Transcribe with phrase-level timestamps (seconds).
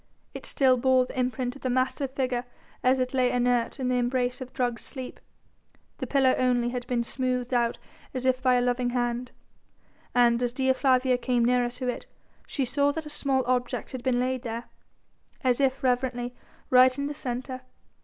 [0.33, 2.43] It still bore the imprint of the massive figure
[2.83, 5.19] as it lay inert in the embrace of drugged sleep.
[5.99, 7.77] The pillow only had been smoothed out
[8.11, 9.31] as if by a loving hand,
[10.15, 12.07] and as Dea Flavia came nearer to it
[12.47, 14.63] she saw that a small object had been laid there,
[15.43, 16.33] as if reverently,
[16.71, 17.61] right in the centre.